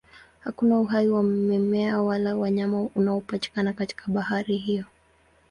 Hakuna 0.39 0.79
uhai 0.79 1.07
wa 1.07 1.23
mimea 1.23 2.01
wala 2.01 2.35
wanyama 2.35 2.81
unaopatikana 2.81 3.73
katika 3.73 4.11
bahari 4.11 4.57
hiyo. 4.57 4.85